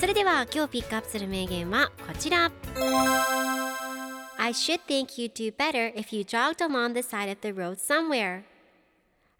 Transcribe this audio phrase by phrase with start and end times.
[0.00, 2.50] それでは今日ピックアップする名言はこちら
[4.38, 7.76] I should think you do better if you jogged along the side of the road
[7.76, 8.44] somewhere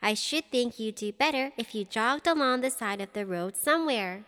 [0.03, 3.55] I should think you do better if you jogged along the side of the road
[3.55, 4.21] somewhere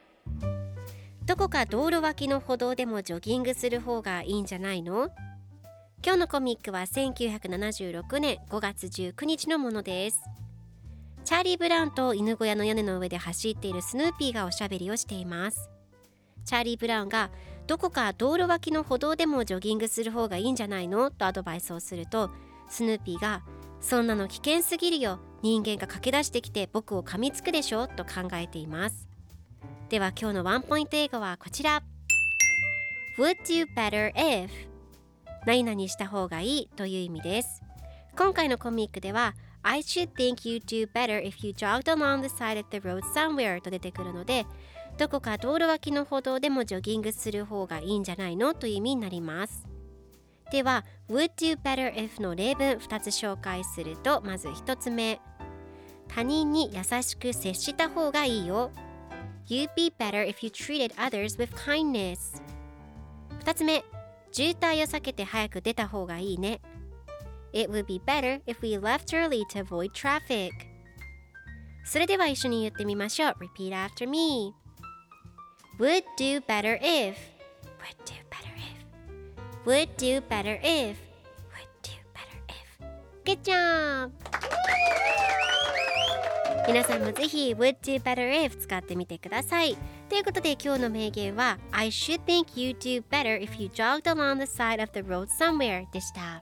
[1.26, 5.10] どこか道路脇の歩道でもジョギングする方がいいんじゃないの
[6.02, 10.22] 今日のコミックは1976年5月19日のものです
[11.26, 15.71] チャーリー・ブラウンと犬小屋の屋根の上で走っているスヌーピーがおしゃべりをしています
[16.44, 17.30] チャーリー・ブラウンが
[17.66, 21.10] どこか道路脇の歩道でもジョギングする方がいいんじゃないの？
[21.10, 22.30] とアドバイスをすると
[22.68, 23.42] スヌーピーが
[23.80, 25.18] そんなの危険すぎるよ。
[25.42, 27.86] 人間が駆け出してきて僕を噛みつくでしょ？
[27.88, 29.08] と考えています。
[29.88, 31.82] では今日のワンポイント英語はこちら。
[33.18, 34.48] Would do better if
[35.46, 36.68] 何々した方がいい？
[36.76, 37.62] という意味です。
[38.16, 43.02] 今回のコミックでは I should think you do better if you jogged along the side of the road
[43.14, 44.46] somewhere と出てくるので
[44.98, 49.66] どこか道路脇の歩道でもジョギングする方がいいんじゃないのという意味になります
[50.50, 55.20] では would do better if の例文2つ紹介するとまず1つ目
[56.08, 58.70] 他人に優しく接した方がいいよ
[59.48, 62.42] You'd be better if you treated others with kindness
[63.44, 63.84] 2つ目
[64.30, 66.60] 渋滞を避けて早く出た方がいいね
[67.53, 70.51] It would be better if we left early to avoid traffic
[71.85, 74.53] それでは一緒に言ってみましょう Repeat after me
[75.79, 77.15] Would do better if
[77.79, 78.87] Would do better if
[79.65, 80.97] Would do better if
[81.53, 84.11] Would do better if Good job!
[86.67, 89.77] 皆さんもぜひ Would do better if 使ってみてください
[90.09, 95.27] ということで今日の名言は I should think you do better if you jogged along the side of the road
[95.39, 96.41] somewhere でした